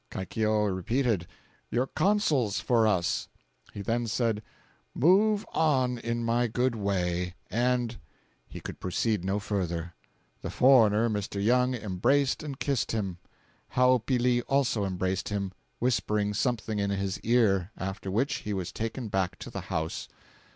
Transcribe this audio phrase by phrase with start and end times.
[0.09, 1.27] Kaikioewa repeated,
[1.69, 3.27] 'Your counsels for us.'
[3.71, 4.41] "He then said,
[4.95, 7.97] 'Move on in my good way and—.'
[8.47, 9.93] He could proceed no further.
[10.41, 11.39] The foreigner, Mr.
[11.39, 13.19] Young, embraced and kissed him.
[13.75, 19.37] Hoapili also embraced him, whispering something in his ear, after which he was taken back
[19.37, 20.07] to the house.